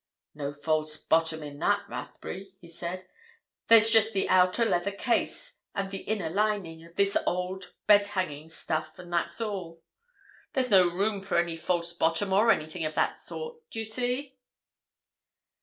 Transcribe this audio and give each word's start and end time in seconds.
"No 0.33 0.51
false 0.51 0.97
bottom 0.97 1.43
in 1.43 1.59
that, 1.59 1.87
Rathbury," 1.87 2.55
he 2.59 2.67
said. 2.67 3.05
"There's 3.67 3.91
just 3.91 4.13
the 4.13 4.27
outer 4.29 4.65
leather 4.65 4.89
case, 4.91 5.59
and 5.75 5.91
the 5.91 5.99
inner 5.99 6.31
lining, 6.31 6.83
of 6.83 6.95
this 6.95 7.15
old 7.27 7.75
bed 7.85 8.07
hanging 8.07 8.49
stuff, 8.49 8.97
and 8.97 9.13
that's 9.13 9.39
all. 9.39 9.83
There's 10.53 10.71
no 10.71 10.87
room 10.87 11.21
for 11.21 11.37
any 11.37 11.55
false 11.55 11.93
bottom 11.93 12.33
or 12.33 12.49
anything 12.49 12.83
of 12.83 12.95
that 12.95 13.21
sort, 13.21 13.59
d'you 13.69 13.85
see?" 13.85 14.39